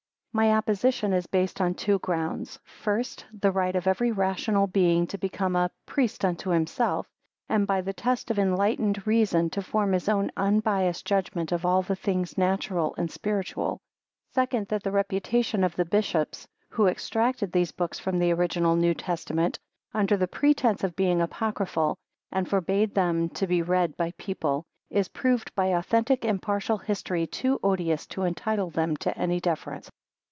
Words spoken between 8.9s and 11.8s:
reason, to form his own unbiased judgment of